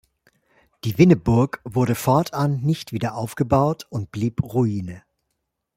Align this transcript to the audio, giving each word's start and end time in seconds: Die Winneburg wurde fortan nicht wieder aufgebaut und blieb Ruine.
Die 0.83 0.97
Winneburg 0.97 1.61
wurde 1.63 1.93
fortan 1.93 2.61
nicht 2.61 2.91
wieder 2.91 3.13
aufgebaut 3.13 3.85
und 3.91 4.11
blieb 4.11 4.41
Ruine. 4.41 5.03